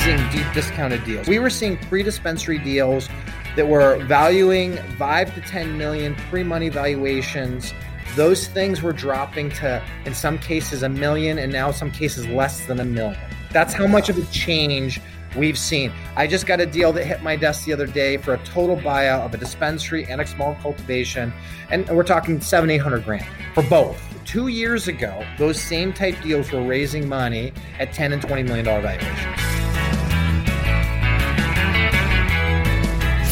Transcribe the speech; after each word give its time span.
amazing 0.00 0.30
deep 0.30 0.52
discounted 0.52 1.04
deals. 1.04 1.26
We 1.28 1.38
were 1.38 1.50
seeing 1.50 1.76
pre 1.76 2.02
dispensary 2.02 2.58
deals 2.58 3.08
that 3.56 3.68
were 3.68 4.02
valuing 4.04 4.76
five 4.96 5.34
to 5.34 5.40
10 5.40 5.76
million 5.76 6.14
pre 6.14 6.42
money 6.42 6.68
valuations. 6.68 7.72
Those 8.14 8.46
things 8.46 8.82
were 8.82 8.92
dropping 8.92 9.50
to, 9.52 9.82
in 10.04 10.14
some 10.14 10.38
cases, 10.38 10.82
a 10.82 10.88
million, 10.88 11.38
and 11.38 11.52
now 11.52 11.70
some 11.70 11.90
cases 11.90 12.26
less 12.26 12.66
than 12.66 12.80
a 12.80 12.84
million. 12.84 13.20
That's 13.52 13.74
how 13.74 13.86
much 13.86 14.08
of 14.08 14.18
a 14.18 14.24
change 14.32 15.00
we've 15.36 15.58
seen. 15.58 15.92
I 16.16 16.26
just 16.26 16.46
got 16.46 16.60
a 16.60 16.66
deal 16.66 16.92
that 16.92 17.04
hit 17.04 17.22
my 17.22 17.36
desk 17.36 17.64
the 17.64 17.72
other 17.72 17.86
day 17.86 18.16
for 18.16 18.34
a 18.34 18.38
total 18.38 18.76
buyout 18.76 19.24
of 19.24 19.34
a 19.34 19.36
dispensary 19.36 20.04
and 20.06 20.20
a 20.20 20.26
small 20.26 20.54
cultivation, 20.56 21.32
and 21.70 21.88
we're 21.88 22.02
talking 22.02 22.40
seven, 22.40 22.70
eight 22.70 22.78
hundred 22.78 23.04
grand 23.04 23.26
for 23.54 23.62
both. 23.64 24.02
Two 24.24 24.48
years 24.48 24.88
ago, 24.88 25.24
those 25.38 25.60
same 25.60 25.92
type 25.92 26.14
deals 26.22 26.52
were 26.52 26.62
raising 26.62 27.08
money 27.08 27.52
at 27.78 27.92
10 27.92 28.12
and 28.12 28.20
20 28.20 28.42
million 28.42 28.64
dollar 28.64 28.82
valuations. 28.82 29.67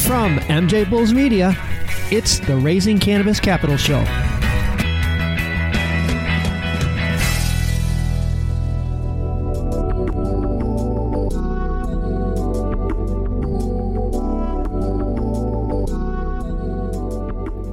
From 0.07 0.39
MJ 0.39 0.89
Bulls 0.89 1.13
Media, 1.13 1.53
it's 2.13 2.39
the 2.39 2.57
Raising 2.57 3.01
Cannabis 3.01 3.41
Capital 3.41 3.77
Show. 3.77 3.99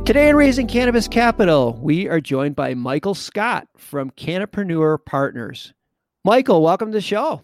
Today 0.05 0.29
in 0.29 0.35
Raising 0.35 0.65
Cannabis 0.65 1.07
Capital, 1.07 1.77
we 1.83 2.07
are 2.07 2.19
joined 2.19 2.55
by 2.55 2.73
Michael 2.73 3.13
Scott 3.13 3.67
from 3.77 4.09
Cannapreneur 4.09 5.05
Partners. 5.05 5.71
Michael, 6.25 6.63
welcome 6.63 6.87
to 6.87 6.97
the 6.97 7.01
show. 7.01 7.43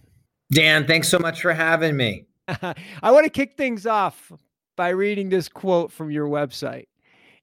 Dan, 0.51 0.87
thanks 0.87 1.09
so 1.09 1.19
much 1.19 1.43
for 1.43 1.53
having 1.53 1.95
me. 1.95 2.25
I 2.47 3.11
want 3.11 3.25
to 3.25 3.29
kick 3.29 3.55
things 3.55 3.85
off 3.85 4.31
by 4.79 4.87
reading 4.87 5.27
this 5.27 5.49
quote 5.49 5.91
from 5.91 6.09
your 6.09 6.29
website. 6.29 6.85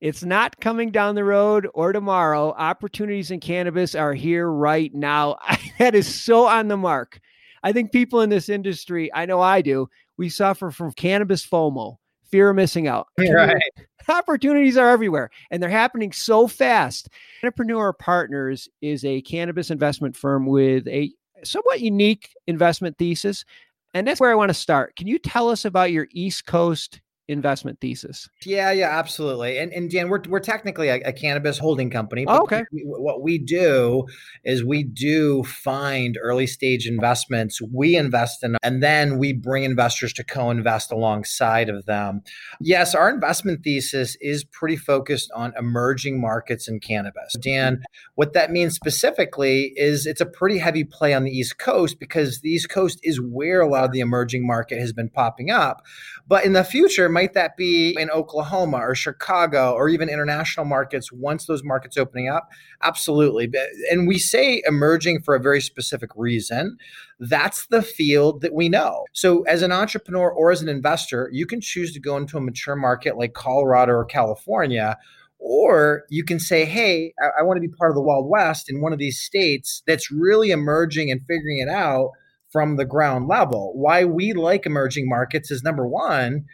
It's 0.01 0.25
not 0.25 0.59
coming 0.59 0.91
down 0.91 1.17
the 1.17 1.25
road 1.25 1.69
or 1.75 1.93
tomorrow. 1.93 2.55
Opportunities 2.57 3.31
in 3.31 3.41
cannabis 3.41 3.95
are 3.95 4.15
here 4.15 4.51
right 4.51 4.91
now. 4.95 5.37
that 5.79 5.95
is 5.95 6.07
so 6.07 6.47
on 6.47 6.69
the 6.69 6.79
mark. 6.79 7.21
I 7.63 7.73
think 7.73 7.93
people 7.93 8.23
in 8.23 8.31
this 8.31 8.49
industry, 8.49 9.13
I 9.13 9.27
know 9.27 9.43
I 9.43 9.61
do, 9.61 9.87
we 10.17 10.31
suffer 10.31 10.71
from 10.71 10.93
cannabis 10.93 11.47
FOMO, 11.47 11.99
fear 12.25 12.49
of 12.49 12.57
missing 12.57 12.89
out. 12.89 13.09
Right. 13.19 13.61
Opportunities 14.09 14.79
are 14.79 14.89
everywhere 14.89 15.29
and 15.51 15.63
they're 15.63 15.69
happening 15.69 16.13
so 16.13 16.49
fast. 16.49 17.11
Cannapreneur 17.43 17.99
Partners 17.99 18.67
is 18.81 19.05
a 19.05 19.21
cannabis 19.21 19.71
investment 19.71 20.17
firm 20.17 20.47
with 20.47 20.89
a 20.89 21.13
somewhat 21.45 21.83
unique 21.83 22.31
investment 22.47 22.97
thesis. 22.97 23.45
And 23.93 24.07
that's 24.07 24.21
where 24.21 24.33
I 24.33 24.37
want 24.37 24.49
to 24.49 24.55
start. 24.55 24.97
Can 24.97 25.07
you 25.07 25.19
tell 25.19 25.51
us 25.51 25.67
about 25.67 25.93
your 25.93 26.09
East 26.13 26.47
Coast 26.47 27.03
investment 27.29 27.81
thesis. 27.81 28.29
Yeah, 28.45 28.71
yeah, 28.71 28.97
absolutely. 28.99 29.59
And 29.59 29.73
and 29.73 29.91
Dan, 29.91 30.09
we're 30.09 30.23
we're 30.29 30.41
technically 30.41 30.89
a, 30.89 30.97
a 31.05 31.13
cannabis 31.13 31.59
holding 31.59 31.91
company. 31.91 32.25
Oh, 32.29 32.43
okay. 32.43 32.65
We, 32.73 32.83
what 32.83 33.23
we 33.23 33.39
do 33.39 34.07
is 34.45 34.65
we 34.65 34.85
do 34.85 35.43
find 35.45 36.19
early 36.23 36.47
stage 36.47 36.87
investments. 36.87 37.61
We 37.61 37.97
invest 37.97 38.45
in, 38.45 38.57
and 38.63 38.83
then 38.83 39.19
we 39.19 39.33
bring 39.33 39.65
investors 39.65 40.13
to 40.15 40.25
co-invest 40.25 40.93
alongside 40.93 41.69
of 41.69 41.87
them. 41.87 42.23
Yes, 42.61 42.95
our 42.95 43.11
investment 43.11 43.65
thesis 43.65 44.17
is 44.21 44.45
pretty 44.45 44.77
focused 44.77 45.31
on 45.35 45.53
emerging 45.59 46.21
markets 46.21 46.69
in 46.69 46.81
cannabis. 46.81 47.35
Dan, 47.41 47.83
what 48.15 48.33
that 48.35 48.51
means 48.51 48.75
specifically 48.75 49.73
is 49.77 50.07
it's 50.07 50.21
a 50.21 50.27
pretty 50.27 50.59
heavy 50.59 50.85
play 50.85 51.13
on 51.13 51.25
the 51.25 51.31
East 51.31 51.59
Coast 51.59 51.99
because 51.99 52.41
the 52.41 52.51
East 52.51 52.69
Coast 52.69 53.01
is 53.03 53.21
where 53.21 53.61
a 53.61 53.69
lot 53.69 53.85
of 53.85 53.93
the 53.93 54.01
emerging 54.01 54.47
market 54.47 54.79
has 54.79 54.93
been 54.93 55.09
popping 55.09 55.51
up. 55.51 55.83
But 56.29 56.45
in 56.45 56.53
the 56.53 56.65
future, 56.65 57.09
might 57.17 57.33
that 57.33 57.57
be 57.57 57.97
in 57.99 58.11
Oklahoma 58.11 58.77
or 58.77 58.95
Chicago 58.95 59.73
or 59.73 59.89
even 59.89 60.11
international 60.11 60.67
markets 60.67 61.11
once 61.11 61.47
those 61.47 61.65
markets 61.65 61.97
opening 61.97 62.29
up? 62.29 62.47
Absolutely. 62.83 63.51
And 63.91 64.07
we 64.07 64.19
say 64.19 64.63
emerging 64.67 65.23
for 65.23 65.35
a 65.35 65.41
very 65.41 65.63
specific 65.63 66.11
reason. 66.15 66.77
That's 67.19 67.69
the 67.69 67.81
field 67.81 68.43
that 68.43 68.53
we 68.53 68.69
know. 68.69 69.07
So, 69.15 69.45
as 69.45 69.63
an 69.63 69.73
entrepreneur 69.73 70.31
or 70.31 70.53
as 70.53 70.61
an 70.61 70.69
investor, 70.69 71.31
you 71.33 71.47
can 71.47 71.63
choose 71.63 71.95
to 71.95 72.01
go 72.01 72.19
into 72.19 72.37
a 72.37 72.43
mature 72.43 72.77
market 72.77 73.17
like 73.17 73.33
Colorado 73.33 73.93
or 73.93 74.05
California. 74.05 74.99
Or 75.39 76.03
you 76.11 76.23
can 76.23 76.39
say, 76.39 76.67
hey, 76.67 77.15
I, 77.19 77.41
I 77.41 77.43
want 77.45 77.57
to 77.57 77.67
be 77.67 77.75
part 77.79 77.91
of 77.91 77.95
the 77.95 78.03
Wild 78.03 78.29
West 78.29 78.69
in 78.69 78.83
one 78.83 78.93
of 78.93 78.99
these 78.99 79.19
states 79.19 79.83
that's 79.87 80.11
really 80.11 80.51
emerging 80.51 81.11
and 81.11 81.23
figuring 81.23 81.61
it 81.67 81.71
out 81.71 82.11
from 82.51 82.77
the 82.77 82.85
ground 82.85 83.27
level. 83.27 83.73
Why 83.75 84.05
we 84.05 84.35
like 84.35 84.67
emerging 84.67 85.09
markets 85.09 85.51
is 85.51 85.63
number 85.63 85.87
one, 85.87 86.45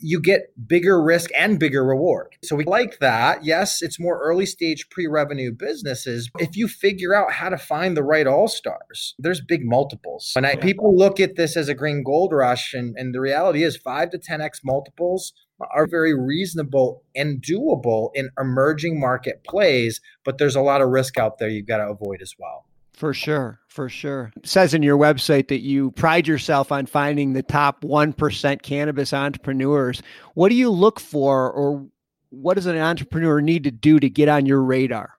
you 0.00 0.20
get 0.20 0.52
bigger 0.66 1.02
risk 1.02 1.30
and 1.36 1.58
bigger 1.58 1.84
reward. 1.84 2.36
So 2.44 2.56
we 2.56 2.64
like 2.64 2.98
that. 3.00 3.44
Yes, 3.44 3.80
it's 3.80 3.98
more 3.98 4.20
early 4.20 4.46
stage 4.46 4.88
pre 4.90 5.06
revenue 5.06 5.52
businesses. 5.52 6.30
If 6.38 6.56
you 6.56 6.68
figure 6.68 7.14
out 7.14 7.32
how 7.32 7.48
to 7.48 7.58
find 7.58 7.96
the 7.96 8.02
right 8.02 8.26
all 8.26 8.48
stars, 8.48 9.14
there's 9.18 9.40
big 9.40 9.64
multiples. 9.64 10.32
And 10.36 10.46
I, 10.46 10.56
people 10.56 10.96
look 10.96 11.20
at 11.20 11.36
this 11.36 11.56
as 11.56 11.68
a 11.68 11.74
green 11.74 12.02
gold 12.02 12.32
rush, 12.32 12.74
and, 12.74 12.94
and 12.98 13.14
the 13.14 13.20
reality 13.20 13.64
is 13.64 13.76
five 13.76 14.10
to 14.10 14.18
10x 14.18 14.60
multiples 14.64 15.32
are 15.72 15.86
very 15.86 16.14
reasonable 16.14 17.02
and 17.16 17.42
doable 17.42 18.10
in 18.14 18.30
emerging 18.38 19.00
market 19.00 19.42
plays, 19.44 20.00
but 20.24 20.38
there's 20.38 20.54
a 20.54 20.60
lot 20.60 20.80
of 20.80 20.88
risk 20.88 21.18
out 21.18 21.38
there 21.38 21.48
you've 21.48 21.66
got 21.66 21.78
to 21.78 21.88
avoid 21.88 22.22
as 22.22 22.34
well. 22.38 22.67
For 22.98 23.14
sure, 23.14 23.60
for 23.68 23.88
sure. 23.88 24.32
It 24.36 24.48
says 24.48 24.74
in 24.74 24.82
your 24.82 24.98
website 24.98 25.46
that 25.48 25.60
you 25.60 25.92
pride 25.92 26.26
yourself 26.26 26.72
on 26.72 26.86
finding 26.86 27.32
the 27.32 27.44
top 27.44 27.82
1% 27.82 28.62
cannabis 28.62 29.12
entrepreneurs. 29.12 30.02
What 30.34 30.48
do 30.48 30.56
you 30.56 30.68
look 30.68 30.98
for 30.98 31.48
or 31.48 31.86
what 32.30 32.54
does 32.54 32.66
an 32.66 32.76
entrepreneur 32.76 33.40
need 33.40 33.62
to 33.62 33.70
do 33.70 34.00
to 34.00 34.10
get 34.10 34.28
on 34.28 34.46
your 34.46 34.64
radar? 34.64 35.12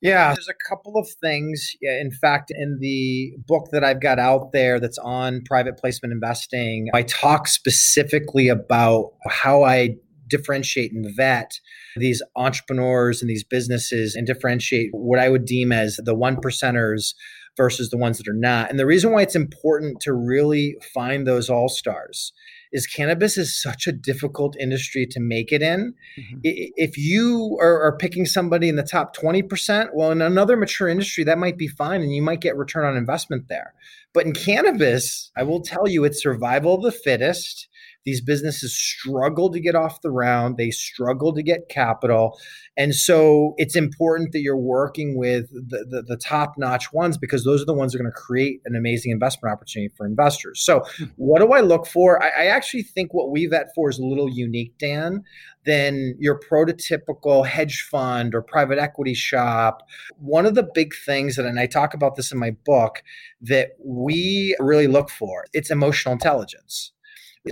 Yeah, 0.00 0.32
there's 0.32 0.48
a 0.48 0.54
couple 0.66 0.96
of 0.96 1.06
things. 1.20 1.72
In 1.82 2.10
fact, 2.10 2.50
in 2.50 2.78
the 2.80 3.34
book 3.46 3.68
that 3.72 3.84
I've 3.84 4.00
got 4.00 4.18
out 4.18 4.52
there 4.52 4.80
that's 4.80 4.98
on 4.98 5.42
private 5.44 5.76
placement 5.76 6.12
investing, 6.12 6.88
I 6.94 7.02
talk 7.02 7.48
specifically 7.48 8.48
about 8.48 9.12
how 9.28 9.62
I 9.62 9.96
differentiate 10.28 10.92
and 10.92 11.06
vet 11.14 11.60
these 11.96 12.22
entrepreneurs 12.36 13.20
and 13.20 13.30
these 13.30 13.44
businesses 13.44 14.14
and 14.14 14.26
differentiate 14.26 14.90
what 14.92 15.18
I 15.18 15.28
would 15.28 15.44
deem 15.44 15.72
as 15.72 15.98
the 16.02 16.14
one 16.14 16.36
percenters 16.36 17.14
versus 17.56 17.90
the 17.90 17.96
ones 17.96 18.18
that 18.18 18.28
are 18.28 18.34
not. 18.34 18.70
And 18.70 18.78
the 18.78 18.86
reason 18.86 19.12
why 19.12 19.22
it's 19.22 19.34
important 19.34 20.00
to 20.02 20.12
really 20.12 20.76
find 20.94 21.26
those 21.26 21.48
all 21.48 21.68
stars 21.68 22.32
is 22.72 22.86
cannabis 22.86 23.38
is 23.38 23.60
such 23.60 23.86
a 23.86 23.92
difficult 23.92 24.56
industry 24.60 25.06
to 25.06 25.20
make 25.20 25.52
it 25.52 25.62
in. 25.62 25.94
Mm-hmm. 26.18 26.38
If 26.42 26.98
you 26.98 27.56
are, 27.60 27.82
are, 27.82 27.96
picking 27.96 28.26
somebody 28.26 28.68
in 28.68 28.76
the 28.76 28.82
top 28.82 29.16
20%, 29.16 29.90
well, 29.94 30.10
in 30.10 30.20
another 30.20 30.56
mature 30.56 30.88
industry, 30.88 31.24
that 31.24 31.38
might 31.38 31.56
be 31.56 31.68
fine 31.68 32.02
and 32.02 32.14
you 32.14 32.20
might 32.20 32.40
get 32.40 32.56
return 32.56 32.84
on 32.84 32.96
investment 32.96 33.48
there. 33.48 33.72
But 34.12 34.26
in 34.26 34.32
cannabis, 34.34 35.30
I 35.36 35.44
will 35.44 35.62
tell 35.62 35.88
you, 35.88 36.04
it's 36.04 36.22
survival 36.22 36.74
of 36.74 36.82
the 36.82 36.92
fittest. 36.92 37.68
These 38.06 38.22
businesses 38.22 38.74
struggle 38.74 39.50
to 39.50 39.60
get 39.60 39.74
off 39.74 40.00
the 40.00 40.10
ground, 40.10 40.56
they 40.56 40.70
struggle 40.70 41.34
to 41.34 41.42
get 41.42 41.68
capital. 41.68 42.38
And 42.78 42.94
so 42.94 43.54
it's 43.56 43.74
important 43.74 44.32
that 44.32 44.40
you're 44.40 44.56
working 44.56 45.16
with 45.16 45.50
the, 45.50 45.84
the, 45.88 46.02
the 46.02 46.16
top 46.16 46.54
notch 46.56 46.92
ones 46.92 47.18
because 47.18 47.44
those 47.44 47.60
are 47.62 47.66
the 47.66 47.74
ones 47.74 47.92
that 47.92 47.98
are 47.98 48.02
going 48.02 48.12
to 48.12 48.18
create 48.18 48.60
an 48.64 48.76
amazing 48.76 49.10
investment 49.10 49.52
opportunity 49.52 49.92
for 49.96 50.06
investors. 50.06 50.62
So, 50.62 50.84
hmm. 50.96 51.04
what 51.16 51.40
do 51.40 51.52
I 51.52 51.60
look 51.60 51.86
for? 51.86 52.22
I, 52.22 52.44
I 52.44 52.46
actually 52.46 52.84
think 52.84 53.12
what 53.12 53.30
we 53.30 53.46
vet 53.46 53.68
for 53.74 53.90
is 53.90 53.98
a 53.98 54.04
little 54.04 54.30
unique, 54.30 54.78
Dan, 54.78 55.24
than 55.64 56.14
your 56.18 56.38
prototypical 56.38 57.46
hedge 57.46 57.82
fund 57.90 58.34
or 58.34 58.40
private 58.42 58.78
equity 58.78 59.14
shop. 59.14 59.82
One 60.18 60.46
of 60.46 60.54
the 60.54 60.68
big 60.74 60.94
things 61.04 61.36
that, 61.36 61.44
and 61.44 61.58
I 61.58 61.66
talk 61.66 61.92
about 61.92 62.16
this 62.16 62.30
in 62.30 62.38
my 62.38 62.52
book, 62.64 63.02
that 63.40 63.70
we 63.84 64.56
really 64.60 64.86
look 64.86 65.10
for, 65.10 65.46
it's 65.52 65.70
emotional 65.70 66.12
intelligence. 66.12 66.92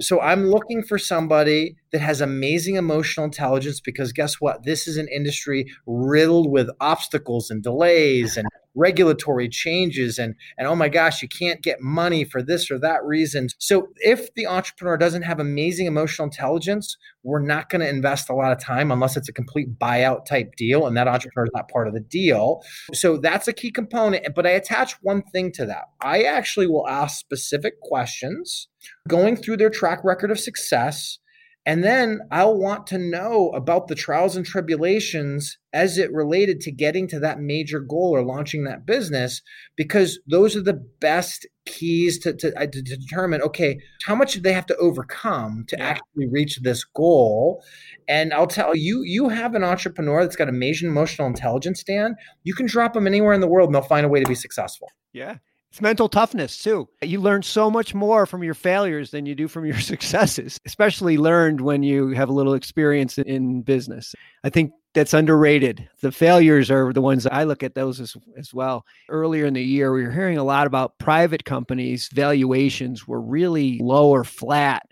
So 0.00 0.20
I'm 0.20 0.46
looking 0.46 0.82
for 0.82 0.99
somebody 0.99 1.76
that 1.93 2.00
has 2.00 2.20
amazing 2.20 2.76
emotional 2.76 3.25
intelligence 3.25 3.81
because 3.81 4.12
guess 4.12 4.41
what? 4.41 4.64
This 4.64 4.88
is 4.88 4.96
an 4.96 5.08
industry 5.08 5.67
riddled 5.87 6.50
with 6.50 6.69
obstacles 6.81 7.50
and 7.50 7.62
delays 7.62 8.37
and 8.37 8.46
regulatory 8.74 9.48
changes 9.48 10.18
and 10.18 10.34
and 10.58 10.66
oh 10.66 10.74
my 10.74 10.88
gosh, 10.88 11.22
you 11.22 11.28
can't 11.28 11.62
get 11.62 11.80
money 11.80 12.24
for 12.24 12.42
this 12.42 12.70
or 12.70 12.78
that 12.80 13.04
reason. 13.04 13.48
So 13.58 13.88
if 13.96 14.32
the 14.34 14.46
entrepreneur 14.46 14.96
doesn't 14.96 15.22
have 15.22 15.40
amazing 15.40 15.86
emotional 15.86 16.26
intelligence, 16.26 16.96
we're 17.22 17.42
not 17.42 17.70
going 17.70 17.80
to 17.80 17.88
invest 17.88 18.28
a 18.28 18.34
lot 18.34 18.52
of 18.52 18.60
time 18.60 18.90
unless 18.90 19.16
it's 19.16 19.28
a 19.28 19.32
complete 19.32 19.78
buyout 19.78 20.26
type 20.26 20.54
deal 20.56 20.86
and 20.86 20.96
that 20.96 21.08
entrepreneur 21.08 21.46
is 21.46 21.52
not 21.54 21.68
part 21.68 21.88
of 21.88 21.94
the 21.94 22.00
deal. 22.00 22.62
So 22.92 23.16
that's 23.16 23.48
a 23.48 23.52
key 23.52 23.70
component, 23.70 24.34
but 24.34 24.46
I 24.46 24.50
attach 24.50 24.94
one 25.02 25.22
thing 25.32 25.52
to 25.52 25.66
that. 25.66 25.84
I 26.00 26.22
actually 26.22 26.66
will 26.66 26.88
ask 26.88 27.18
specific 27.18 27.80
questions 27.80 28.68
going 29.08 29.36
through 29.36 29.56
their 29.56 29.70
track 29.70 30.04
record 30.04 30.30
of 30.30 30.38
success 30.38 31.18
And 31.66 31.82
then 31.82 32.20
I'll 32.31 32.58
want 32.58 32.87
to 32.88 32.99
know 32.99 33.49
about 33.50 33.88
the 33.88 33.94
trials 33.94 34.37
and 34.37 34.44
tribulations 34.44 35.56
as 35.72 35.96
it 35.96 36.12
related 36.12 36.61
to 36.61 36.70
getting 36.70 37.08
to 37.08 37.19
that 37.20 37.40
major 37.40 37.81
goal 37.81 38.11
or 38.14 38.22
launching 38.22 38.64
that 38.64 38.84
business, 38.84 39.40
because 39.75 40.20
those 40.26 40.55
are 40.56 40.62
the 40.62 40.84
best 41.00 41.46
keys 41.64 42.19
to, 42.19 42.34
to, 42.34 42.55
uh, 42.61 42.66
to 42.66 42.82
determine 42.82 43.40
okay, 43.40 43.78
how 44.05 44.14
much 44.14 44.34
do 44.34 44.40
they 44.40 44.52
have 44.52 44.66
to 44.66 44.76
overcome 44.76 45.64
to 45.69 45.76
yeah. 45.78 45.87
actually 45.87 46.28
reach 46.31 46.61
this 46.62 46.84
goal? 46.84 47.64
And 48.06 48.34
I'll 48.34 48.46
tell 48.46 48.76
you, 48.76 49.02
you 49.02 49.31
have 49.31 49.55
an 49.55 49.64
entrepreneur 49.64 50.22
that's 50.22 50.37
got 50.37 50.50
amazing 50.50 50.90
emotional 50.90 51.26
intelligence, 51.26 51.82
Dan. 51.82 52.14
You 52.43 52.55
can 52.55 52.67
drop 52.67 52.93
them 52.93 53.06
anywhere 53.06 53.32
in 53.32 53.40
the 53.40 53.49
world 53.49 53.69
and 53.69 53.75
they'll 53.75 53.82
find 53.82 54.05
a 54.05 54.10
way 54.10 54.20
to 54.20 54.28
be 54.28 54.34
successful. 54.34 54.90
Yeah. 55.14 55.37
It's 55.74 55.80
mental 55.80 56.08
toughness 56.08 56.62
too. 56.62 56.88
You 57.02 57.20
learn 57.20 57.42
so 57.42 57.68
much 57.68 57.94
more 57.94 58.26
from 58.26 58.44
your 58.44 58.54
failures 58.54 59.10
than 59.10 59.26
you 59.26 59.34
do 59.34 59.48
from 59.48 59.66
your 59.66 59.80
successes, 59.80 60.60
especially 60.64 61.18
learned 61.18 61.62
when 61.62 61.82
you 61.82 62.10
have 62.10 62.28
a 62.28 62.32
little 62.32 62.54
experience 62.54 63.18
in 63.18 63.62
business. 63.62 64.14
I 64.44 64.50
think 64.50 64.70
that's 64.92 65.12
underrated. 65.12 65.88
The 66.00 66.12
failures 66.12 66.70
are 66.70 66.92
the 66.92 67.00
ones 67.00 67.26
I 67.26 67.42
look 67.42 67.64
at 67.64 67.74
those 67.74 67.98
as, 67.98 68.16
as 68.38 68.54
well. 68.54 68.86
Earlier 69.08 69.46
in 69.46 69.54
the 69.54 69.64
year, 69.64 69.92
we 69.92 70.04
were 70.04 70.12
hearing 70.12 70.38
a 70.38 70.44
lot 70.44 70.68
about 70.68 70.96
private 70.98 71.44
companies' 71.44 72.08
valuations 72.12 73.08
were 73.08 73.20
really 73.20 73.80
low 73.82 74.10
or 74.10 74.22
flat 74.22 74.86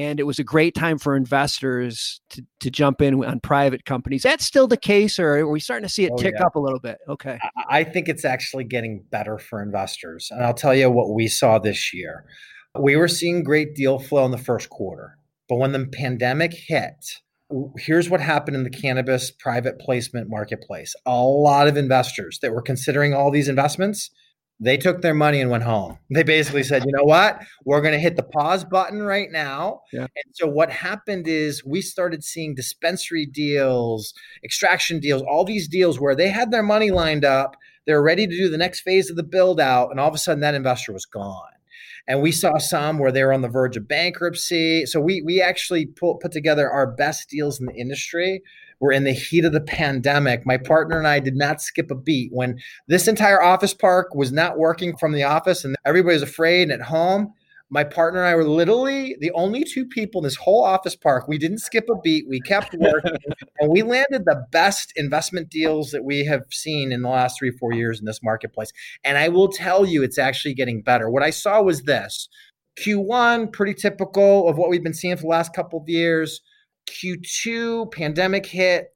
and 0.00 0.18
it 0.18 0.22
was 0.22 0.38
a 0.38 0.44
great 0.44 0.74
time 0.74 0.98
for 0.98 1.14
investors 1.14 2.20
to, 2.30 2.42
to 2.60 2.70
jump 2.70 3.02
in 3.02 3.22
on 3.22 3.38
private 3.40 3.84
companies. 3.84 4.22
That's 4.22 4.44
still 4.44 4.66
the 4.66 4.78
case, 4.78 5.18
or 5.18 5.36
are 5.36 5.48
we 5.48 5.60
starting 5.60 5.86
to 5.86 5.92
see 5.92 6.04
it 6.04 6.12
oh, 6.14 6.16
tick 6.16 6.34
yeah. 6.38 6.46
up 6.46 6.54
a 6.54 6.58
little 6.58 6.80
bit? 6.80 6.98
Okay. 7.08 7.38
I 7.68 7.84
think 7.84 8.08
it's 8.08 8.24
actually 8.24 8.64
getting 8.64 9.04
better 9.10 9.38
for 9.38 9.62
investors. 9.62 10.28
And 10.30 10.42
I'll 10.42 10.54
tell 10.54 10.74
you 10.74 10.90
what 10.90 11.12
we 11.14 11.28
saw 11.28 11.58
this 11.58 11.92
year. 11.92 12.24
We 12.78 12.96
were 12.96 13.08
seeing 13.08 13.42
great 13.42 13.74
deal 13.74 13.98
flow 13.98 14.24
in 14.24 14.30
the 14.30 14.38
first 14.38 14.70
quarter, 14.70 15.18
but 15.48 15.56
when 15.56 15.72
the 15.72 15.86
pandemic 15.86 16.54
hit, 16.54 17.04
here's 17.76 18.08
what 18.08 18.20
happened 18.20 18.56
in 18.56 18.64
the 18.64 18.70
cannabis 18.70 19.30
private 19.30 19.78
placement 19.78 20.30
marketplace. 20.30 20.94
A 21.04 21.20
lot 21.20 21.68
of 21.68 21.76
investors 21.76 22.38
that 22.40 22.54
were 22.54 22.62
considering 22.62 23.12
all 23.12 23.30
these 23.30 23.48
investments 23.48 24.10
they 24.60 24.76
took 24.76 25.00
their 25.00 25.14
money 25.14 25.40
and 25.40 25.50
went 25.50 25.64
home. 25.64 25.98
They 26.10 26.22
basically 26.22 26.64
said, 26.64 26.84
you 26.84 26.92
know 26.92 27.04
what? 27.04 27.40
We're 27.64 27.80
going 27.80 27.94
to 27.94 27.98
hit 27.98 28.16
the 28.16 28.22
pause 28.22 28.64
button 28.64 29.02
right 29.02 29.30
now. 29.30 29.82
Yeah. 29.92 30.02
And 30.02 30.34
so 30.34 30.46
what 30.46 30.70
happened 30.70 31.26
is 31.26 31.64
we 31.64 31.80
started 31.80 32.22
seeing 32.22 32.54
dispensary 32.54 33.24
deals, 33.24 34.12
extraction 34.44 35.00
deals, 35.00 35.22
all 35.22 35.44
these 35.44 35.66
deals 35.66 35.98
where 35.98 36.14
they 36.14 36.28
had 36.28 36.50
their 36.50 36.62
money 36.62 36.90
lined 36.90 37.24
up. 37.24 37.56
They're 37.86 38.02
ready 38.02 38.26
to 38.26 38.36
do 38.36 38.50
the 38.50 38.58
next 38.58 38.80
phase 38.80 39.08
of 39.08 39.16
the 39.16 39.22
build 39.22 39.60
out. 39.60 39.90
And 39.90 39.98
all 39.98 40.08
of 40.08 40.14
a 40.14 40.18
sudden 40.18 40.40
that 40.40 40.54
investor 40.54 40.92
was 40.92 41.06
gone. 41.06 41.48
And 42.06 42.20
we 42.20 42.32
saw 42.32 42.58
some 42.58 42.98
where 42.98 43.12
they 43.12 43.22
were 43.24 43.32
on 43.32 43.42
the 43.42 43.48
verge 43.48 43.76
of 43.76 43.88
bankruptcy. 43.88 44.84
So 44.84 45.00
we 45.00 45.22
we 45.22 45.40
actually 45.40 45.86
put, 45.86 46.18
put 46.18 46.32
together 46.32 46.70
our 46.70 46.86
best 46.86 47.30
deals 47.30 47.60
in 47.60 47.66
the 47.66 47.74
industry 47.74 48.42
we're 48.80 48.92
in 48.92 49.04
the 49.04 49.12
heat 49.12 49.44
of 49.44 49.52
the 49.52 49.60
pandemic. 49.60 50.44
My 50.46 50.56
partner 50.56 50.98
and 50.98 51.06
I 51.06 51.20
did 51.20 51.36
not 51.36 51.60
skip 51.60 51.90
a 51.90 51.94
beat 51.94 52.32
when 52.32 52.58
this 52.88 53.06
entire 53.06 53.42
office 53.42 53.74
park 53.74 54.14
was 54.14 54.32
not 54.32 54.58
working 54.58 54.96
from 54.96 55.12
the 55.12 55.22
office 55.22 55.64
and 55.64 55.76
everybody 55.84 56.14
was 56.14 56.22
afraid 56.22 56.70
and 56.70 56.80
at 56.80 56.88
home. 56.88 57.32
My 57.72 57.84
partner 57.84 58.20
and 58.20 58.28
I 58.28 58.34
were 58.34 58.48
literally 58.48 59.16
the 59.20 59.30
only 59.30 59.62
two 59.62 59.86
people 59.86 60.20
in 60.20 60.24
this 60.24 60.34
whole 60.34 60.64
office 60.64 60.96
park. 60.96 61.28
We 61.28 61.38
didn't 61.38 61.58
skip 61.58 61.88
a 61.88 62.00
beat. 62.00 62.26
We 62.28 62.40
kept 62.40 62.74
working 62.74 63.16
and 63.60 63.70
we 63.70 63.82
landed 63.82 64.24
the 64.24 64.44
best 64.50 64.92
investment 64.96 65.50
deals 65.50 65.92
that 65.92 66.02
we 66.02 66.24
have 66.24 66.42
seen 66.50 66.90
in 66.90 67.02
the 67.02 67.08
last 67.08 67.38
three, 67.38 67.52
four 67.52 67.72
years 67.72 68.00
in 68.00 68.06
this 68.06 68.24
marketplace. 68.24 68.72
And 69.04 69.16
I 69.16 69.28
will 69.28 69.48
tell 69.48 69.86
you, 69.86 70.02
it's 70.02 70.18
actually 70.18 70.54
getting 70.54 70.82
better. 70.82 71.08
What 71.10 71.22
I 71.22 71.30
saw 71.30 71.62
was 71.62 71.82
this 71.82 72.28
Q1, 72.80 73.52
pretty 73.52 73.74
typical 73.74 74.48
of 74.48 74.56
what 74.56 74.70
we've 74.70 74.82
been 74.82 74.94
seeing 74.94 75.16
for 75.16 75.22
the 75.22 75.28
last 75.28 75.54
couple 75.54 75.80
of 75.80 75.88
years. 75.88 76.40
Q2, 76.88 77.92
pandemic 77.92 78.46
hit, 78.46 78.88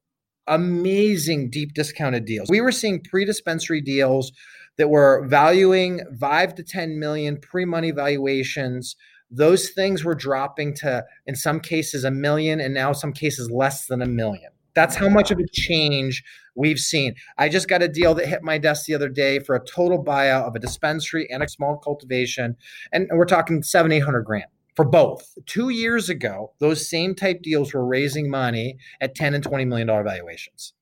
amazing 0.46 1.50
deep 1.50 1.75
discounted 1.75 2.25
deals. 2.25 2.50
We 2.50 2.60
were 2.60 2.72
seeing 2.72 3.00
pre 3.00 3.25
dispensary 3.25 3.81
deals 3.81 4.32
that 4.76 4.88
were 4.88 5.26
valuing 5.26 6.00
five 6.20 6.54
to 6.56 6.62
10 6.62 6.98
million 6.98 7.38
pre 7.40 7.64
money 7.64 7.90
valuations. 7.90 8.96
Those 9.31 9.70
things 9.70 10.04
were 10.04 10.14
dropping 10.14 10.75
to, 10.76 11.04
in 11.26 11.34
some 11.34 11.60
cases, 11.60 12.04
a 12.04 12.10
million, 12.10 12.60
and 12.60 12.75
now 12.75 12.92
some 12.92 13.12
cases 13.12 13.50
less 13.50 13.86
than 13.86 14.02
a 14.02 14.06
million. 14.06 14.50
That's 14.75 14.96
how 14.96 15.08
much 15.08 15.31
of 15.31 15.38
a 15.38 15.46
change 15.52 16.22
we've 16.56 16.78
seen. 16.78 17.14
I 17.38 17.48
just 17.48 17.69
got 17.69 17.82
a 17.82 17.88
deal 17.88 18.14
that 18.14 18.26
hit 18.26 18.42
my 18.42 18.58
desk 18.58 18.86
the 18.86 18.94
other 18.94 19.08
day 19.08 19.38
for 19.38 19.54
a 19.54 19.64
total 19.64 20.04
buyout 20.04 20.48
of 20.48 20.56
a 20.56 20.58
dispensary 20.58 21.28
and 21.31 21.42
a 21.42 21.48
small 21.48 21.78
cultivation, 21.78 22.56
and 22.92 23.08
we're 23.12 23.25
talking 23.25 23.62
seven, 23.62 23.92
eight 23.92 24.00
hundred 24.00 24.22
grand 24.22 24.46
for 24.76 24.85
both. 24.85 25.23
Two 25.47 25.69
years 25.69 26.09
ago, 26.09 26.53
those 26.59 26.88
same 26.88 27.15
type 27.15 27.43
deals 27.43 27.73
were 27.73 27.87
raising 27.87 28.29
money 28.29 28.76
at 29.00 29.15
10 29.15 29.35
and 29.35 29.44
20 29.44 29.65
million 29.65 29.88
dollar 29.88 30.03
valuations. 30.03 30.73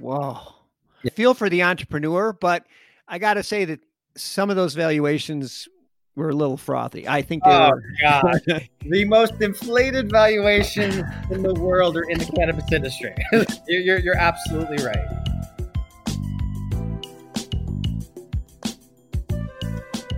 Wow. 0.00 0.54
Yeah. 1.02 1.12
Feel 1.12 1.34
for 1.34 1.48
the 1.48 1.62
entrepreneur, 1.62 2.32
but 2.32 2.66
I 3.06 3.18
got 3.18 3.34
to 3.34 3.42
say 3.42 3.64
that 3.64 3.80
some 4.16 4.50
of 4.50 4.56
those 4.56 4.74
valuations 4.74 5.68
were 6.16 6.30
a 6.30 6.34
little 6.34 6.56
frothy. 6.56 7.06
I 7.06 7.22
think 7.22 7.44
they 7.44 7.50
oh, 7.50 7.70
were. 7.70 7.82
God. 8.02 8.40
the 8.80 9.04
most 9.04 9.40
inflated 9.40 10.10
valuations 10.10 11.02
in 11.30 11.42
the 11.42 11.54
world 11.54 11.96
are 11.96 12.08
in 12.10 12.18
the 12.18 12.24
cannabis 12.24 12.70
industry. 12.72 13.14
you're, 13.68 13.80
you're, 13.80 13.98
you're 14.00 14.16
absolutely 14.16 14.84
right. 14.84 15.06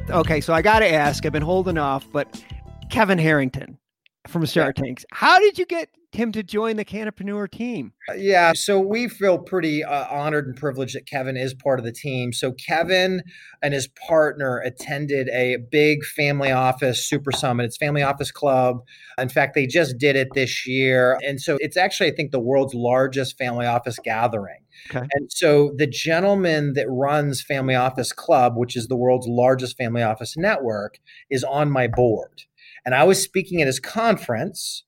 Okay, 0.08 0.40
so 0.40 0.52
I 0.52 0.62
got 0.62 0.80
to 0.80 0.90
ask. 0.90 1.24
I've 1.24 1.32
been 1.32 1.42
holding 1.42 1.78
off, 1.78 2.04
but 2.12 2.42
Kevin 2.90 3.18
Harrington 3.18 3.78
from 4.26 4.44
Shark 4.44 4.78
yeah. 4.78 4.84
Tanks. 4.84 5.04
How 5.12 5.38
did 5.38 5.58
you 5.58 5.66
get 5.66 5.88
him 6.12 6.32
to 6.32 6.42
join 6.42 6.76
the 6.76 6.84
Cannapreneur 6.84 7.50
team? 7.50 7.92
Uh, 8.08 8.14
yeah, 8.14 8.52
so 8.52 8.80
we 8.80 9.08
feel 9.08 9.38
pretty 9.38 9.84
uh, 9.84 10.06
honored 10.10 10.46
and 10.46 10.56
privileged 10.56 10.96
that 10.96 11.06
Kevin 11.06 11.36
is 11.36 11.54
part 11.54 11.78
of 11.78 11.84
the 11.84 11.92
team. 11.92 12.32
So 12.32 12.52
Kevin 12.52 13.22
and 13.62 13.72
his 13.72 13.88
partner 14.08 14.58
attended 14.58 15.28
a 15.28 15.58
big 15.70 16.04
family 16.04 16.50
office 16.50 17.06
super 17.06 17.32
summit. 17.32 17.64
It's 17.64 17.76
Family 17.76 18.02
Office 18.02 18.32
Club. 18.32 18.80
In 19.18 19.28
fact, 19.28 19.54
they 19.54 19.66
just 19.66 19.98
did 19.98 20.16
it 20.16 20.28
this 20.34 20.66
year, 20.66 21.18
and 21.24 21.40
so 21.40 21.56
it's 21.60 21.76
actually 21.76 22.10
I 22.10 22.14
think 22.14 22.32
the 22.32 22.40
world's 22.40 22.74
largest 22.74 23.38
family 23.38 23.66
office 23.66 23.98
gathering. 24.02 24.64
Okay. 24.88 25.06
And 25.12 25.30
so 25.30 25.72
the 25.76 25.86
gentleman 25.86 26.72
that 26.74 26.86
runs 26.88 27.42
Family 27.42 27.74
Office 27.74 28.12
Club, 28.12 28.56
which 28.56 28.76
is 28.76 28.88
the 28.88 28.96
world's 28.96 29.26
largest 29.28 29.76
family 29.76 30.02
office 30.02 30.36
network, 30.36 30.98
is 31.28 31.44
on 31.44 31.70
my 31.70 31.86
board. 31.86 32.44
And 32.90 32.96
I 32.96 33.04
was 33.04 33.22
speaking 33.22 33.60
at 33.60 33.68
his 33.68 33.78
conference 33.78 34.82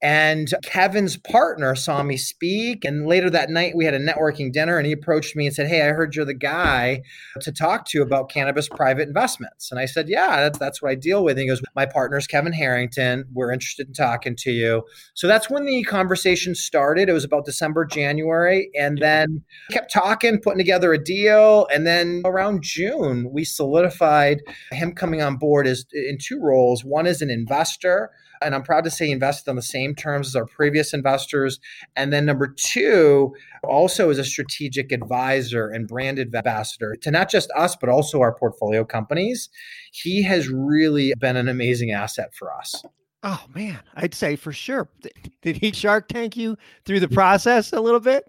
and 0.00 0.52
Kevin's 0.62 1.16
partner 1.16 1.74
saw 1.74 2.02
me 2.04 2.16
speak. 2.16 2.84
And 2.84 3.06
later 3.06 3.28
that 3.30 3.50
night, 3.50 3.74
we 3.74 3.84
had 3.84 3.94
a 3.94 3.98
networking 3.98 4.52
dinner, 4.52 4.78
and 4.78 4.86
he 4.86 4.92
approached 4.92 5.34
me 5.34 5.46
and 5.46 5.54
said, 5.54 5.66
Hey, 5.66 5.82
I 5.82 5.88
heard 5.88 6.14
you're 6.14 6.24
the 6.24 6.34
guy 6.34 7.02
to 7.40 7.50
talk 7.50 7.86
to 7.86 8.02
about 8.02 8.30
cannabis 8.30 8.68
private 8.68 9.08
investments. 9.08 9.70
And 9.70 9.80
I 9.80 9.86
said, 9.86 10.08
Yeah, 10.08 10.36
that's, 10.36 10.58
that's 10.58 10.80
what 10.80 10.92
I 10.92 10.94
deal 10.94 11.24
with. 11.24 11.32
And 11.32 11.42
he 11.42 11.48
goes, 11.48 11.60
My 11.74 11.86
partner's 11.86 12.28
Kevin 12.28 12.52
Harrington. 12.52 13.24
We're 13.32 13.52
interested 13.52 13.88
in 13.88 13.92
talking 13.92 14.36
to 14.36 14.52
you. 14.52 14.84
So 15.14 15.26
that's 15.26 15.50
when 15.50 15.64
the 15.64 15.82
conversation 15.82 16.54
started. 16.54 17.08
It 17.08 17.12
was 17.12 17.24
about 17.24 17.44
December, 17.44 17.84
January. 17.84 18.70
And 18.78 18.98
then 18.98 19.42
kept 19.72 19.92
talking, 19.92 20.38
putting 20.40 20.58
together 20.58 20.92
a 20.92 21.02
deal. 21.02 21.66
And 21.72 21.86
then 21.86 22.22
around 22.24 22.62
June, 22.62 23.30
we 23.32 23.44
solidified 23.44 24.42
him 24.70 24.92
coming 24.92 25.22
on 25.22 25.36
board 25.36 25.66
as 25.66 25.86
in 25.92 26.18
two 26.20 26.40
roles. 26.40 26.84
One 26.84 27.06
is 27.06 27.20
an 27.20 27.30
investor 27.30 28.10
and 28.42 28.54
I'm 28.54 28.62
proud 28.62 28.84
to 28.84 28.90
say 28.90 29.06
he 29.06 29.12
invested 29.12 29.50
on 29.50 29.56
the 29.56 29.62
same 29.62 29.94
terms 29.94 30.28
as 30.28 30.36
our 30.36 30.46
previous 30.46 30.92
investors. 30.92 31.58
And 31.96 32.12
then 32.12 32.26
number 32.26 32.46
two, 32.46 33.34
also 33.64 34.10
as 34.10 34.18
a 34.18 34.24
strategic 34.24 34.92
advisor 34.92 35.68
and 35.68 35.88
brand 35.88 36.18
ambassador 36.18 36.96
to 37.02 37.10
not 37.10 37.30
just 37.30 37.50
us, 37.52 37.76
but 37.76 37.88
also 37.88 38.20
our 38.20 38.34
portfolio 38.34 38.84
companies. 38.84 39.48
He 39.92 40.22
has 40.22 40.48
really 40.48 41.14
been 41.18 41.36
an 41.36 41.48
amazing 41.48 41.90
asset 41.90 42.34
for 42.34 42.52
us. 42.54 42.84
Oh 43.22 43.44
man, 43.54 43.80
I'd 43.94 44.14
say 44.14 44.36
for 44.36 44.52
sure. 44.52 44.88
Did 45.42 45.56
he 45.56 45.72
Shark 45.72 46.08
Tank 46.08 46.36
you 46.36 46.56
through 46.84 47.00
the 47.00 47.08
process 47.08 47.72
a 47.72 47.80
little 47.80 48.00
bit? 48.00 48.24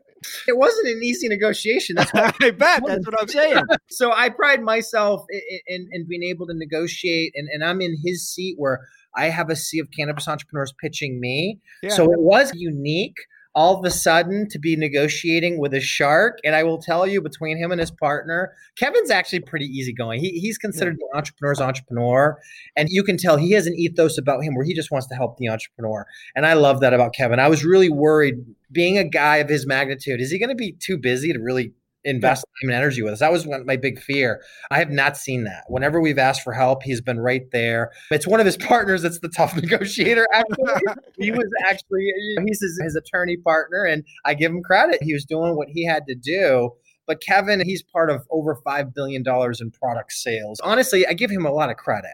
It 0.48 0.58
wasn't 0.58 0.88
an 0.88 1.02
easy 1.04 1.28
negotiation. 1.28 1.96
That's 1.96 2.14
what 2.14 2.36
I 2.42 2.52
bet. 2.52 2.84
That's 2.86 3.06
what 3.06 3.20
I'm 3.20 3.28
saying. 3.30 3.64
so 3.90 4.12
I 4.12 4.30
pride 4.30 4.62
myself 4.62 5.26
in, 5.30 5.60
in, 5.68 5.90
in, 5.92 6.08
being 6.08 6.24
able 6.24 6.48
to 6.48 6.54
negotiate, 6.54 7.34
and, 7.36 7.48
and 7.52 7.64
I'm 7.64 7.82
in 7.82 7.96
his 8.04 8.28
seat 8.28 8.56
where 8.58 8.82
I 9.16 9.26
have 9.26 9.50
a 9.50 9.56
sea 9.56 9.80
of 9.80 9.90
cannabis 9.92 10.28
entrepreneurs 10.28 10.74
pitching 10.82 11.20
me. 11.20 11.60
Yeah. 11.82 11.90
So 11.92 12.06
it 12.06 12.20
was 12.20 12.54
unique 12.54 13.18
all 13.56 13.78
of 13.78 13.84
a 13.84 13.90
sudden 13.90 14.48
to 14.50 14.60
be 14.60 14.76
negotiating 14.76 15.60
with 15.60 15.74
a 15.74 15.80
shark. 15.80 16.40
And 16.44 16.56
I 16.56 16.64
will 16.64 16.78
tell 16.78 17.08
you, 17.08 17.22
between 17.22 17.58
him 17.58 17.72
and 17.72 17.80
his 17.80 17.92
partner, 17.92 18.54
Kevin's 18.78 19.10
actually 19.10 19.42
pretty 19.42 19.66
easygoing. 19.66 20.20
He, 20.20 20.40
he's 20.40 20.58
considered 20.58 20.98
yeah. 21.00 21.08
the 21.12 21.18
entrepreneur's 21.18 21.60
entrepreneur. 21.60 22.40
And 22.76 22.88
you 22.90 23.04
can 23.04 23.18
tell 23.18 23.38
he 23.38 23.52
has 23.52 23.68
an 23.68 23.76
ethos 23.76 24.18
about 24.18 24.44
him 24.44 24.56
where 24.56 24.66
he 24.66 24.74
just 24.74 24.92
wants 24.92 25.08
to 25.08 25.16
help 25.16 25.38
the 25.38 25.50
entrepreneur. 25.50 26.06
And 26.36 26.46
I 26.46 26.54
love 26.54 26.80
that 26.82 26.94
about 26.94 27.14
Kevin. 27.14 27.40
I 27.40 27.50
was 27.50 27.66
really 27.66 27.90
worried 27.90 28.36
being 28.72 28.98
a 28.98 29.04
guy 29.04 29.38
of 29.38 29.50
his 29.50 29.66
magnitude, 29.66 30.22
is 30.22 30.32
he 30.32 30.40
going 30.40 30.50
to 30.50 30.56
be 30.56 30.74
too 30.74 30.98
busy 30.98 31.34
to 31.34 31.40
really 31.40 31.74
invest 32.04 32.46
time 32.62 32.70
and 32.70 32.78
energy 32.78 33.02
with 33.02 33.14
us. 33.14 33.20
That 33.20 33.32
was 33.32 33.46
one, 33.46 33.66
my 33.66 33.76
big 33.76 34.00
fear. 34.00 34.42
I 34.72 34.80
have 34.80 34.90
not 34.90 35.18
seen 35.18 35.44
that. 35.44 35.66
Whenever 35.68 36.02
we've 36.02 36.18
asked 36.18 36.44
for 36.44 36.54
help, 36.54 36.84
he's 36.84 37.02
been 37.02 37.20
right 37.20 37.50
there. 37.52 37.92
It's 38.12 38.28
one 38.28 38.40
of 38.40 38.46
his 38.46 38.58
partners 38.72 39.02
that's 39.02 39.20
the 39.20 39.30
tough 39.30 39.56
negotiator. 39.62 40.28
Actually, 40.34 40.94
he 41.20 41.32
was 41.32 41.48
actually 41.66 42.12
uh, 42.38 42.44
he's 42.46 42.62
his, 42.62 42.80
his 42.84 42.96
attorney 42.96 43.38
partner, 43.38 43.84
and 43.84 44.04
I 44.26 44.34
give 44.34 44.52
him 44.52 44.64
credit. 44.64 45.02
He 45.02 45.14
was 45.14 45.26
doing 45.26 45.56
what 45.56 45.68
he 45.70 45.86
had 45.86 46.06
to 46.08 46.16
do. 46.16 46.72
But 47.08 47.22
Kevin, 47.22 47.60
he's 47.66 47.82
part 47.82 48.12
of 48.12 48.28
over 48.30 48.56
$5 48.64 48.94
billion 48.94 49.24
in 49.26 49.72
product 49.72 50.12
sales. 50.12 50.60
Honestly, 50.60 51.08
I 51.08 51.14
give 51.14 51.32
him 51.32 51.44
a 51.44 51.52
lot 51.52 51.72
of 51.72 51.78
credit 51.78 52.12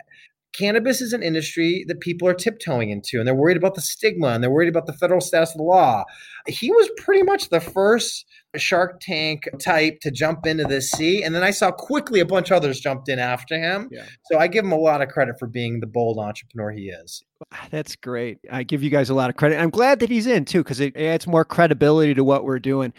cannabis 0.56 1.02
is 1.02 1.14
an 1.14 1.22
industry 1.22 1.86
that 1.88 2.00
people 2.00 2.28
are 2.28 2.34
tiptoeing 2.34 2.90
into 2.90 3.20
and 3.20 3.28
they're 3.28 3.36
worried 3.36 3.58
about 3.58 3.76
the 3.76 3.82
stigma 3.82 4.30
and 4.30 4.44
they're 4.44 4.52
worried 4.52 4.70
about 4.70 4.86
the 4.86 4.94
federal 4.94 5.22
status 5.22 5.52
of 5.52 5.58
the 5.58 5.64
law. 5.64 6.04
He 6.48 6.72
was 6.72 6.90
pretty 6.98 7.24
much 7.24 7.50
the 7.50 7.60
first 7.60 8.26
Shark 8.56 9.00
Tank 9.02 9.50
type 9.60 10.00
to 10.02 10.12
jump 10.12 10.46
into 10.46 10.64
this 10.64 10.92
sea. 10.92 11.24
And 11.24 11.36
then 11.36 11.44
I 11.44 11.52
saw 11.52 11.72
quickly 11.72 12.20
a 12.20 12.26
bunch 12.26 12.52
of 12.52 12.58
others 12.58 12.80
jumped 12.80 13.10
in 13.10 13.20
after 13.20 13.60
him. 13.60 13.90
Yeah. 13.92 14.06
So 14.32 14.38
I 14.40 14.48
give 14.48 14.64
him 14.64 14.72
a 14.72 14.78
lot 14.78 15.02
of 15.02 15.10
credit 15.10 15.36
for 15.40 15.48
being 15.48 15.80
the 15.80 15.88
bold 15.88 16.18
entrepreneur 16.18 16.72
he 16.72 16.90
is. 16.90 17.24
Ah, 17.52 17.68
that's 17.70 17.96
great. 17.96 18.40
I 18.52 18.64
give 18.64 18.82
you 18.82 18.90
guys 18.90 19.10
a 19.10 19.14
lot 19.14 19.30
of 19.30 19.36
credit. 19.36 19.60
I'm 19.60 19.70
glad 19.70 20.00
that 20.00 20.10
he's 20.10 20.28
in 20.28 20.46
too, 20.46 20.64
because 20.64 20.80
it 20.80 20.96
adds 20.96 21.28
more 21.28 21.44
credibility 21.46 22.14
to 22.14 22.24
what 22.24 22.46
we're 22.46 22.60
doing. 22.60 22.94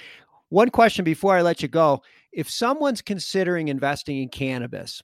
One 0.48 0.70
question 0.70 1.04
before 1.04 1.34
I 1.34 1.42
let 1.42 1.62
you 1.62 1.68
go. 1.68 2.02
If 2.32 2.50
someone's 2.50 3.00
considering 3.00 3.68
investing 3.68 4.20
in 4.20 4.28
cannabis, 4.28 5.02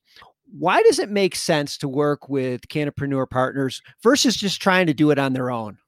why 0.58 0.82
does 0.82 0.98
it 0.98 1.10
make 1.10 1.34
sense 1.34 1.78
to 1.78 1.88
work 1.88 2.28
with 2.28 2.68
Cannapreneur 2.68 3.28
partners 3.28 3.80
versus 4.02 4.36
just 4.36 4.60
trying 4.60 4.86
to 4.86 4.94
do 4.94 5.10
it 5.10 5.18
on 5.18 5.32
their 5.32 5.50
own? 5.50 5.78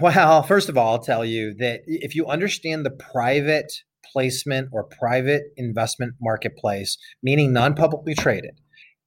Well, 0.00 0.42
first 0.42 0.68
of 0.68 0.78
all, 0.78 0.92
I'll 0.92 1.02
tell 1.02 1.24
you 1.24 1.54
that 1.58 1.80
if 1.86 2.14
you 2.14 2.26
understand 2.26 2.86
the 2.86 2.90
private 3.12 3.70
placement 4.12 4.68
or 4.72 4.84
private 4.84 5.42
investment 5.56 6.14
marketplace, 6.20 6.96
meaning 7.22 7.52
non 7.52 7.74
publicly 7.74 8.14
traded, 8.14 8.58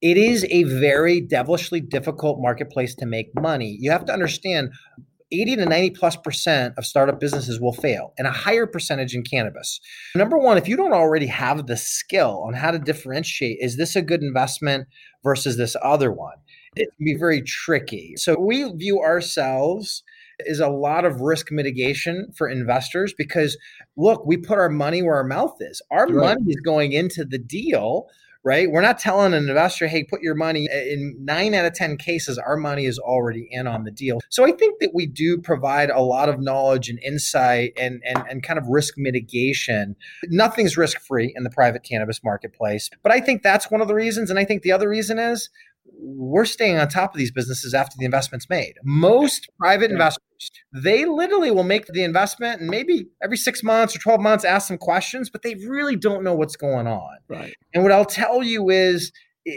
it 0.02 0.18
is 0.18 0.46
a 0.50 0.64
very 0.64 1.22
devilishly 1.22 1.82
difficult 1.82 2.40
marketplace 2.40 2.94
to 2.96 3.06
make 3.06 3.30
money. 3.40 3.76
You 3.80 3.92
have 3.92 4.06
to 4.06 4.14
understand 4.14 4.70
80 5.32 5.58
to 5.58 5.66
90 5.66 5.90
plus 5.92 6.16
percent 6.16 6.74
of 6.78 6.86
startup 6.86 7.20
businesses 7.20 7.60
will 7.60 7.74
fail 7.74 8.14
and 8.18 8.28
a 8.28 8.32
higher 8.32 8.68
percentage 8.68 9.16
in 9.16 9.24
cannabis. 9.24 9.80
Number 10.16 10.38
one, 10.38 10.58
if 10.58 10.68
you 10.68 10.78
don't 10.78 10.94
already 10.94 11.28
have 11.28 11.68
the 11.68 11.78
skill 11.78 12.44
on 12.46 12.54
how 12.54 12.72
to 12.72 12.80
differentiate, 12.80 13.58
is 13.60 13.78
this 13.78 13.96
a 13.96 14.02
good 14.02 14.22
investment 14.22 14.88
versus 15.24 15.58
this 15.58 15.76
other 15.82 16.12
one? 16.12 16.38
It 16.76 16.90
can 16.96 17.06
be 17.06 17.16
very 17.16 17.42
tricky. 17.42 18.16
So 18.18 18.38
we 18.40 18.70
view 18.74 19.02
ourselves 19.02 20.04
is 20.40 20.60
a 20.60 20.68
lot 20.68 21.06
of 21.06 21.22
risk 21.22 21.52
mitigation 21.52 22.28
for 22.36 22.50
investors 22.50 23.14
because 23.18 23.58
look, 23.96 24.26
we 24.26 24.38
put 24.38 24.58
our 24.58 24.70
money 24.70 25.02
where 25.02 25.16
our 25.16 25.24
mouth 25.24 25.56
is. 25.62 25.82
Our 25.92 26.08
right. 26.08 26.36
money 26.36 26.44
is 26.48 26.60
going 26.66 26.92
into 26.92 27.24
the 27.24 27.38
deal 27.38 28.08
right? 28.46 28.70
We're 28.70 28.82
not 28.82 29.00
telling 29.00 29.34
an 29.34 29.50
investor, 29.50 29.88
hey, 29.88 30.04
put 30.04 30.22
your 30.22 30.36
money 30.36 30.70
in 30.72 31.18
nine 31.20 31.56
out 31.56 31.66
of 31.66 31.74
10 31.74 31.98
cases, 31.98 32.38
our 32.38 32.56
money 32.56 32.86
is 32.86 33.00
already 33.00 33.48
in 33.50 33.66
on 33.66 33.84
the 33.84 33.92
deal. 33.92 34.22
So 34.30 34.46
I 34.46 34.52
think 34.52 34.80
that 34.80 34.92
we 34.94 35.08
do 35.08 35.40
provide 35.40 35.90
a 35.90 36.00
lot 36.00 36.30
of 36.30 36.40
knowledge 36.40 36.88
and 36.88 37.00
insight 37.04 37.74
and, 37.76 38.02
and, 38.06 38.24
and 38.30 38.44
kind 38.44 38.60
of 38.60 38.68
risk 38.68 38.94
mitigation. 38.98 39.96
Nothing's 40.26 40.78
risk 40.78 41.02
free 41.02 41.34
in 41.36 41.44
the 41.44 41.50
private 41.50 41.84
cannabis 41.84 42.24
marketplace. 42.24 42.92
But 43.02 43.12
I 43.12 43.20
think 43.20 43.42
that's 43.42 43.72
one 43.72 43.82
of 43.82 43.88
the 43.88 43.96
reasons. 43.96 44.30
And 44.30 44.38
I 44.38 44.46
think 44.46 44.62
the 44.62 44.72
other 44.72 44.88
reason 44.88 45.18
is 45.18 45.50
we're 45.98 46.46
staying 46.46 46.78
on 46.78 46.88
top 46.88 47.14
of 47.14 47.18
these 47.18 47.32
businesses 47.32 47.74
after 47.74 47.96
the 47.98 48.06
investment's 48.06 48.50
made. 48.50 48.74
Most 48.84 49.50
private 49.60 49.92
investors, 49.92 50.52
they 50.74 51.06
literally 51.06 51.52
will 51.52 51.64
make 51.64 51.88
the 51.88 52.04
investment 52.04 52.62
and 52.62 52.70
maybe 52.70 53.08
every 53.24 53.38
six 53.38 53.64
months 53.64 53.96
or 53.96 54.00
12 54.00 54.22
months 54.22 54.46
ask 54.46 54.68
some 54.68 54.78
questions, 54.78 55.30
but 55.30 55.42
they 55.42 55.56
really 55.68 55.96
don't 55.96 56.24
know 56.24 56.34
what's 56.34 56.56
going 56.56 56.88
on. 56.88 57.18
Right. 57.28 57.54
And 57.74 57.84
what 57.84 57.92
I'll 57.92 58.06
tell 58.06 58.44
you 58.44 58.70
is, 58.70 59.12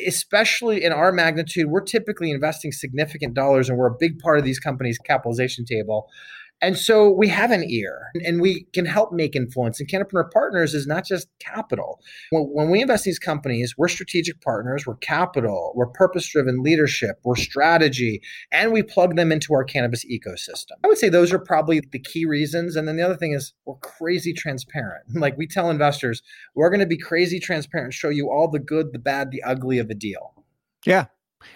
especially 0.06 0.84
in 0.84 0.92
our 0.92 1.12
magnitude, 1.12 1.66
we're 1.68 1.82
typically 1.82 2.30
investing 2.30 2.72
significant 2.72 3.34
dollars 3.34 3.68
and 3.68 3.78
we're 3.78 3.88
a 3.88 3.96
big 3.98 4.18
part 4.18 4.38
of 4.38 4.44
these 4.44 4.58
companies' 4.58 4.98
capitalization 4.98 5.64
table. 5.64 6.08
And 6.60 6.76
so 6.76 7.10
we 7.10 7.28
have 7.28 7.50
an 7.50 7.64
ear 7.68 8.10
and 8.24 8.40
we 8.40 8.66
can 8.72 8.84
help 8.84 9.12
make 9.12 9.36
influence. 9.36 9.78
And 9.78 9.88
Cannapreneur 9.88 10.30
Partners 10.32 10.74
is 10.74 10.86
not 10.86 11.04
just 11.04 11.28
capital. 11.38 12.00
When 12.32 12.70
we 12.70 12.82
invest 12.82 13.06
in 13.06 13.10
these 13.10 13.18
companies, 13.18 13.74
we're 13.78 13.88
strategic 13.88 14.40
partners, 14.40 14.86
we're 14.86 14.96
capital, 14.96 15.72
we're 15.76 15.86
purpose 15.86 16.26
driven 16.26 16.62
leadership, 16.62 17.20
we're 17.22 17.36
strategy, 17.36 18.20
and 18.50 18.72
we 18.72 18.82
plug 18.82 19.14
them 19.14 19.30
into 19.30 19.54
our 19.54 19.64
cannabis 19.64 20.04
ecosystem. 20.04 20.72
I 20.84 20.88
would 20.88 20.98
say 20.98 21.08
those 21.08 21.32
are 21.32 21.38
probably 21.38 21.80
the 21.92 22.00
key 22.00 22.24
reasons. 22.24 22.74
And 22.74 22.88
then 22.88 22.96
the 22.96 23.04
other 23.04 23.16
thing 23.16 23.32
is 23.32 23.52
we're 23.64 23.76
crazy 23.76 24.32
transparent. 24.32 25.04
Like 25.28 25.36
we 25.36 25.48
tell 25.48 25.68
investors, 25.68 26.22
we're 26.54 26.70
going 26.70 26.80
to 26.80 26.86
be 26.86 26.96
crazy 26.96 27.40
transparent, 27.40 27.92
show 27.92 28.08
you 28.08 28.30
all 28.30 28.48
the 28.48 28.60
good, 28.60 28.92
the 28.92 29.00
bad, 29.00 29.30
the 29.32 29.42
ugly 29.42 29.78
of 29.78 29.90
a 29.90 29.94
deal. 29.94 30.32
Yeah, 30.86 31.06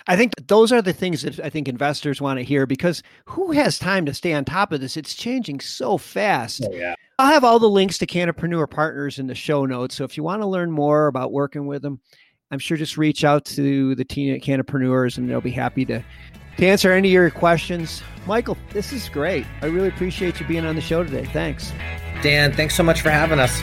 I 0.06 0.16
think 0.16 0.32
those 0.46 0.72
are 0.72 0.82
the 0.82 0.92
things 0.92 1.22
that 1.22 1.40
I 1.40 1.50
think 1.50 1.68
investors 1.68 2.20
want 2.20 2.38
to 2.38 2.44
hear 2.44 2.66
because 2.66 3.02
who 3.26 3.52
has 3.52 3.78
time 3.78 4.06
to 4.06 4.14
stay 4.14 4.32
on 4.32 4.44
top 4.44 4.72
of 4.72 4.80
this? 4.80 4.96
It's 4.96 5.14
changing 5.14 5.60
so 5.60 5.98
fast. 5.98 6.64
Oh, 6.66 6.72
yeah. 6.72 6.94
I'll 7.18 7.32
have 7.32 7.44
all 7.44 7.58
the 7.58 7.68
links 7.68 7.98
to 7.98 8.06
Cannapreneur 8.06 8.68
Partners 8.68 9.18
in 9.18 9.26
the 9.26 9.34
show 9.34 9.64
notes. 9.66 9.94
So 9.94 10.04
if 10.04 10.16
you 10.16 10.22
want 10.22 10.42
to 10.42 10.46
learn 10.46 10.70
more 10.70 11.06
about 11.06 11.32
working 11.32 11.66
with 11.66 11.82
them, 11.82 12.00
I'm 12.50 12.58
sure 12.58 12.76
just 12.76 12.96
reach 12.96 13.24
out 13.24 13.44
to 13.46 13.94
the 13.94 14.04
team 14.04 14.34
at 14.34 14.42
Cannapreneurs 14.42 15.18
and 15.18 15.28
they'll 15.28 15.40
be 15.40 15.50
happy 15.50 15.84
to, 15.86 16.04
to 16.58 16.66
answer 16.66 16.92
any 16.92 17.08
of 17.08 17.12
your 17.12 17.30
questions. 17.30 18.02
Michael, 18.26 18.58
this 18.72 18.92
is 18.92 19.08
great. 19.08 19.46
I 19.62 19.66
really 19.66 19.88
appreciate 19.88 20.38
you 20.38 20.46
being 20.46 20.66
on 20.66 20.74
the 20.74 20.82
show 20.82 21.02
today. 21.02 21.24
Thanks. 21.26 21.72
Dan, 22.22 22.52
thanks 22.52 22.74
so 22.74 22.82
much 22.82 23.00
for 23.00 23.10
having 23.10 23.40
us. 23.40 23.62